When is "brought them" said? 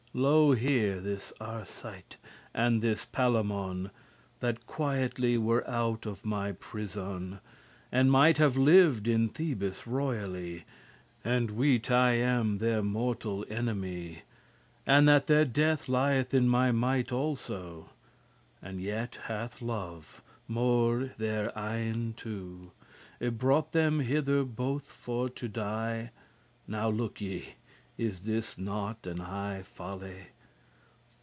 23.37-23.99